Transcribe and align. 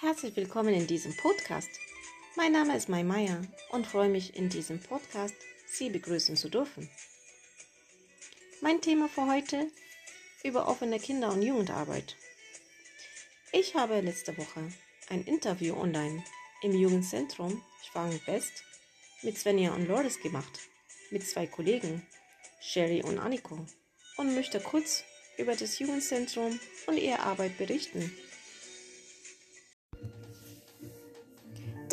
Herzlich 0.00 0.36
willkommen 0.36 0.74
in 0.74 0.86
diesem 0.86 1.16
Podcast. 1.16 1.68
Mein 2.36 2.52
Name 2.52 2.76
ist 2.76 2.88
Mai 2.88 3.02
Meier 3.02 3.42
und 3.70 3.84
freue 3.84 4.08
mich 4.08 4.36
in 4.36 4.48
diesem 4.48 4.78
Podcast 4.80 5.34
Sie 5.66 5.90
begrüßen 5.90 6.36
zu 6.36 6.48
dürfen. 6.48 6.88
Mein 8.60 8.80
Thema 8.80 9.08
für 9.08 9.26
heute 9.26 9.72
über 10.44 10.68
offene 10.68 11.00
Kinder- 11.00 11.32
und 11.32 11.42
Jugendarbeit. 11.42 12.14
Ich 13.50 13.74
habe 13.74 14.00
letzte 14.00 14.38
Woche 14.38 14.72
ein 15.08 15.24
Interview 15.24 15.74
online 15.74 16.22
im 16.62 16.74
Jugendzentrum 16.74 17.60
Schwang 17.90 18.20
West 18.26 18.52
mit 19.22 19.36
Svenja 19.36 19.74
und 19.74 19.88
Loris 19.88 20.20
gemacht, 20.20 20.60
mit 21.10 21.26
zwei 21.26 21.48
Kollegen, 21.48 22.06
Sherry 22.60 23.02
und 23.02 23.18
Anniko, 23.18 23.66
und 24.16 24.36
möchte 24.36 24.60
kurz 24.60 25.02
über 25.38 25.56
das 25.56 25.80
Jugendzentrum 25.80 26.60
und 26.86 26.98
ihre 26.98 27.18
Arbeit 27.18 27.58
berichten. 27.58 28.16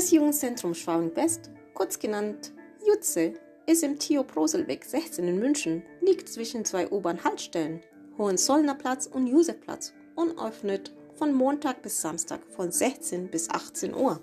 Das 0.00 0.12
Jugendzentrum 0.12 0.72
Schwabing-West, 0.72 1.50
kurz 1.74 1.98
genannt 1.98 2.54
Jutze, 2.88 3.34
ist 3.66 3.82
im 3.82 3.98
Theo 3.98 4.22
Proselweg 4.22 4.82
16 4.82 5.28
in 5.28 5.38
München, 5.38 5.82
liegt 6.00 6.26
zwischen 6.26 6.64
zwei 6.64 6.88
U-Bahn-Haltestellen, 6.90 7.82
Hohenzollner 8.16 8.76
Platz 8.76 9.04
und 9.04 9.26
Josefplatz 9.26 9.92
und 10.16 10.38
öffnet 10.40 10.94
von 11.16 11.34
Montag 11.34 11.82
bis 11.82 12.00
Samstag 12.00 12.40
von 12.56 12.72
16 12.72 13.28
bis 13.28 13.50
18 13.50 13.94
Uhr. 13.94 14.20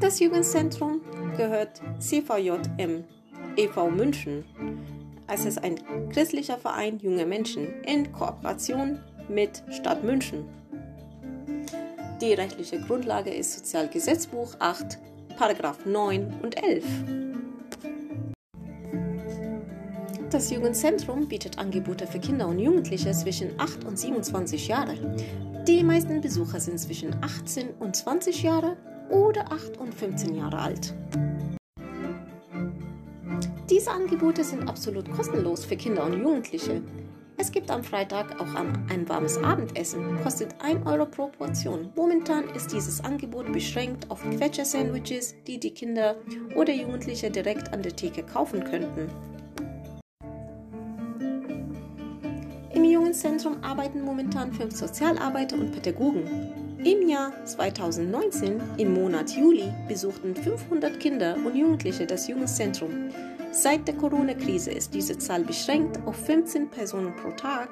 Das 0.00 0.18
Jugendzentrum 0.18 1.00
gehört 1.36 1.80
CVJM 2.00 3.04
e.V. 3.54 3.90
München. 3.92 4.44
Es 5.28 5.44
ist 5.44 5.62
ein 5.62 5.76
christlicher 6.08 6.58
Verein 6.58 6.98
junger 6.98 7.26
Menschen 7.26 7.84
in 7.84 8.10
Kooperation 8.10 8.98
mit 9.28 9.62
Stadt 9.70 10.02
München. 10.02 10.59
Die 12.20 12.34
rechtliche 12.34 12.78
Grundlage 12.78 13.30
ist 13.30 13.54
Sozialgesetzbuch 13.54 14.54
8, 14.58 14.98
Paragraph 15.38 15.86
9 15.86 16.40
und 16.42 16.62
11. 16.62 16.84
Das 20.28 20.50
Jugendzentrum 20.50 21.28
bietet 21.28 21.58
Angebote 21.58 22.06
für 22.06 22.18
Kinder 22.18 22.46
und 22.46 22.58
Jugendliche 22.58 23.10
zwischen 23.12 23.58
8 23.58 23.84
und 23.84 23.98
27 23.98 24.68
Jahre. 24.68 25.16
Die 25.66 25.82
meisten 25.82 26.20
Besucher 26.20 26.60
sind 26.60 26.78
zwischen 26.78 27.16
18 27.22 27.70
und 27.80 27.96
20 27.96 28.42
Jahre 28.42 28.76
oder 29.08 29.50
8 29.50 29.78
und 29.78 29.94
15 29.94 30.34
Jahre 30.34 30.58
alt. 30.58 30.94
Diese 33.70 33.90
Angebote 33.92 34.44
sind 34.44 34.68
absolut 34.68 35.10
kostenlos 35.10 35.64
für 35.64 35.76
Kinder 35.76 36.04
und 36.04 36.20
Jugendliche. 36.20 36.82
Es 37.40 37.50
gibt 37.50 37.70
am 37.70 37.82
Freitag 37.82 38.38
auch 38.38 38.54
ein 38.54 39.08
warmes 39.08 39.38
Abendessen, 39.38 40.22
kostet 40.22 40.54
1 40.62 40.86
Euro 40.86 41.06
pro 41.06 41.28
Portion. 41.28 41.90
Momentan 41.96 42.44
ist 42.50 42.70
dieses 42.70 43.02
Angebot 43.02 43.50
beschränkt 43.50 44.10
auf 44.10 44.22
Quetscher-Sandwiches, 44.22 45.36
die 45.46 45.58
die 45.58 45.70
Kinder 45.70 46.16
oder 46.54 46.74
Jugendliche 46.74 47.30
direkt 47.30 47.72
an 47.72 47.80
der 47.80 47.96
Theke 47.96 48.24
kaufen 48.24 48.62
könnten. 48.62 49.08
Im 52.74 52.84
Jugendzentrum 52.84 53.64
arbeiten 53.64 54.02
momentan 54.02 54.52
fünf 54.52 54.76
Sozialarbeiter 54.76 55.56
und 55.56 55.72
Pädagogen. 55.72 56.76
Im 56.84 57.08
Jahr 57.08 57.32
2019, 57.46 58.60
im 58.76 58.92
Monat 58.92 59.30
Juli, 59.30 59.72
besuchten 59.88 60.36
500 60.36 61.00
Kinder 61.00 61.36
und 61.36 61.56
Jugendliche 61.56 62.04
das 62.04 62.28
Jugendzentrum. 62.28 63.08
Seit 63.52 63.88
der 63.88 63.96
Corona-Krise 63.96 64.70
ist 64.70 64.94
diese 64.94 65.18
Zahl 65.18 65.42
beschränkt 65.42 65.98
auf 66.06 66.14
15 66.14 66.70
Personen 66.70 67.14
pro 67.16 67.30
Tag, 67.32 67.70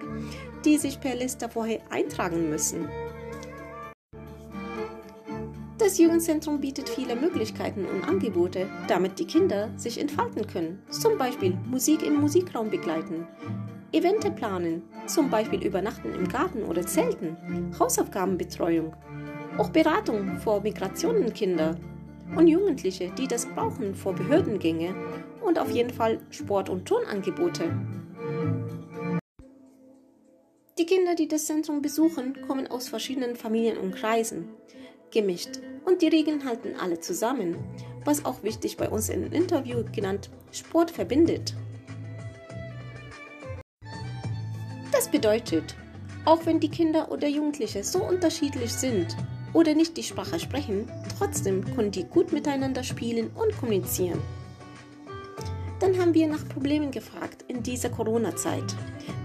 die 0.64 0.76
sich 0.76 1.00
per 1.00 1.14
Liste 1.14 1.48
vorher 1.48 1.80
eintragen 1.90 2.50
müssen. 2.50 2.88
Das 5.78 5.96
Jugendzentrum 5.96 6.60
bietet 6.60 6.88
viele 6.88 7.14
Möglichkeiten 7.14 7.86
und 7.86 8.06
Angebote, 8.06 8.66
damit 8.88 9.20
die 9.20 9.26
Kinder 9.26 9.70
sich 9.76 10.00
entfalten 10.00 10.46
können. 10.46 10.82
Zum 10.90 11.16
Beispiel 11.16 11.56
Musik 11.70 12.02
im 12.02 12.20
Musikraum 12.20 12.68
begleiten, 12.68 13.26
Evente 13.92 14.32
planen, 14.32 14.82
zum 15.06 15.30
Beispiel 15.30 15.64
Übernachten 15.64 16.12
im 16.12 16.28
Garten 16.28 16.64
oder 16.64 16.84
Zelten, 16.84 17.36
Hausaufgabenbetreuung, 17.78 18.94
auch 19.56 19.70
Beratung 19.70 20.38
vor 20.38 20.60
Migrationenkinder 20.60 21.76
und 22.36 22.48
Jugendliche, 22.48 23.10
die 23.16 23.26
das 23.26 23.46
brauchen 23.46 23.94
vor 23.94 24.14
Behördengänge 24.14 24.94
und 25.40 25.58
auf 25.58 25.70
jeden 25.70 25.90
Fall 25.90 26.20
Sport- 26.30 26.68
und 26.68 26.86
Turnangebote. 26.86 27.70
Die 30.78 30.86
Kinder, 30.86 31.14
die 31.14 31.26
das 31.26 31.46
Zentrum 31.46 31.82
besuchen, 31.82 32.46
kommen 32.46 32.68
aus 32.68 32.88
verschiedenen 32.88 33.34
Familien 33.34 33.78
und 33.78 33.94
Kreisen, 33.94 34.48
gemischt 35.10 35.60
und 35.84 36.02
die 36.02 36.08
Regeln 36.08 36.44
halten 36.44 36.74
alle 36.78 37.00
zusammen, 37.00 37.56
was 38.04 38.24
auch 38.24 38.42
wichtig 38.42 38.76
bei 38.76 38.88
uns 38.88 39.08
im 39.08 39.32
Interview 39.32 39.82
genannt 39.92 40.30
Sport 40.52 40.90
verbindet. 40.90 41.54
Das 44.92 45.08
bedeutet, 45.08 45.74
auch 46.24 46.44
wenn 46.44 46.60
die 46.60 46.68
Kinder 46.68 47.10
oder 47.10 47.26
Jugendliche 47.26 47.82
so 47.82 48.04
unterschiedlich 48.04 48.72
sind 48.72 49.16
oder 49.58 49.74
nicht 49.74 49.96
die 49.96 50.04
Sprache 50.04 50.38
sprechen, 50.38 50.86
trotzdem 51.18 51.64
können 51.74 51.90
die 51.90 52.04
gut 52.04 52.32
miteinander 52.32 52.84
spielen 52.84 53.30
und 53.34 53.58
kommunizieren. 53.58 54.20
Dann 55.80 55.98
haben 55.98 56.14
wir 56.14 56.28
nach 56.28 56.48
Problemen 56.48 56.92
gefragt 56.92 57.44
in 57.48 57.64
dieser 57.64 57.88
Corona-Zeit. 57.90 58.76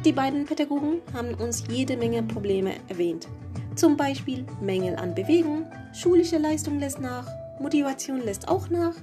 Die 0.03 0.11
beiden 0.11 0.45
Pädagogen 0.45 1.01
haben 1.13 1.35
uns 1.35 1.65
jede 1.69 1.97
Menge 1.97 2.23
Probleme 2.23 2.73
erwähnt. 2.87 3.27
Zum 3.75 3.95
Beispiel 3.95 4.43
Mängel 4.59 4.95
an 4.95 5.13
Bewegung, 5.13 5.67
schulische 5.93 6.39
Leistung 6.39 6.79
lässt 6.79 6.99
nach, 6.99 7.27
Motivation 7.59 8.21
lässt 8.21 8.47
auch 8.47 8.71
nach, 8.71 8.95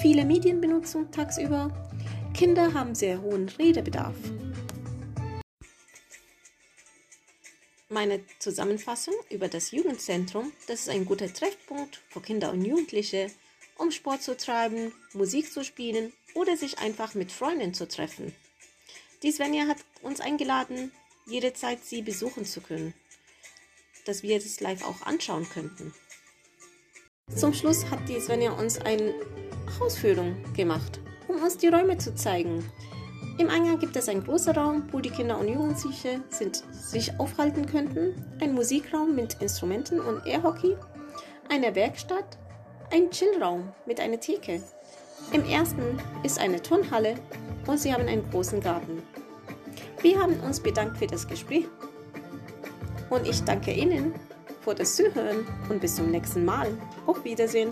viele 0.00 0.24
Medienbenutzung 0.24 1.10
tagsüber, 1.10 1.70
Kinder 2.32 2.72
haben 2.72 2.94
sehr 2.94 3.20
hohen 3.20 3.50
Redebedarf. 3.58 4.16
Meine 7.92 8.20
Zusammenfassung 8.38 9.14
über 9.30 9.48
das 9.48 9.72
Jugendzentrum, 9.72 10.52
das 10.68 10.82
ist 10.82 10.90
ein 10.90 11.06
guter 11.06 11.32
Treffpunkt 11.32 12.00
für 12.08 12.20
Kinder 12.20 12.52
und 12.52 12.64
Jugendliche, 12.64 13.32
um 13.78 13.90
Sport 13.90 14.22
zu 14.22 14.36
treiben, 14.36 14.92
Musik 15.12 15.52
zu 15.52 15.64
spielen 15.64 16.12
oder 16.34 16.56
sich 16.56 16.78
einfach 16.78 17.14
mit 17.14 17.32
Freunden 17.32 17.74
zu 17.74 17.88
treffen. 17.88 18.32
Die 19.24 19.32
Svenja 19.32 19.66
hat 19.66 19.78
uns 20.02 20.20
eingeladen, 20.20 20.92
jederzeit 21.26 21.84
sie 21.84 22.02
besuchen 22.02 22.44
zu 22.44 22.60
können, 22.60 22.94
dass 24.04 24.22
wir 24.22 24.36
es 24.36 24.60
live 24.60 24.84
auch 24.84 25.02
anschauen 25.02 25.48
könnten. 25.48 25.92
Zum 27.34 27.52
Schluss 27.52 27.86
hat 27.90 28.08
die 28.08 28.20
Svenja 28.20 28.52
uns 28.52 28.78
eine 28.78 29.12
Hausführung 29.80 30.40
gemacht, 30.52 31.00
um 31.26 31.42
uns 31.42 31.58
die 31.58 31.66
Räume 31.66 31.98
zu 31.98 32.14
zeigen. 32.14 32.70
Im 33.40 33.48
Eingang 33.48 33.78
gibt 33.78 33.96
es 33.96 34.06
einen 34.10 34.22
großen 34.22 34.54
Raum, 34.54 34.82
wo 34.92 35.00
die 35.00 35.08
Kinder 35.08 35.38
und 35.38 35.48
Jugendliche 35.48 36.20
sind, 36.28 36.62
sich 36.72 37.18
aufhalten 37.18 37.64
könnten, 37.64 38.14
ein 38.38 38.52
Musikraum 38.52 39.14
mit 39.14 39.40
Instrumenten 39.40 39.98
und 39.98 40.26
Airhockey, 40.26 40.76
eine 41.48 41.74
Werkstatt, 41.74 42.36
ein 42.92 43.10
Chillraum 43.10 43.72
mit 43.86 43.98
einer 43.98 44.20
Theke. 44.20 44.60
Im 45.32 45.42
ersten 45.46 45.98
ist 46.22 46.38
eine 46.38 46.60
Turnhalle 46.60 47.14
und 47.66 47.80
sie 47.80 47.94
haben 47.94 48.06
einen 48.08 48.28
großen 48.30 48.60
Garten. 48.60 49.02
Wir 50.02 50.20
haben 50.20 50.38
uns 50.40 50.60
bedankt 50.60 50.98
für 50.98 51.06
das 51.06 51.26
Gespräch 51.26 51.64
und 53.08 53.26
ich 53.26 53.42
danke 53.44 53.72
Ihnen 53.72 54.12
für 54.60 54.74
das 54.74 54.96
Zuhören 54.96 55.46
und 55.70 55.80
bis 55.80 55.96
zum 55.96 56.10
nächsten 56.10 56.44
Mal. 56.44 56.68
Auf 57.06 57.24
Wiedersehen. 57.24 57.70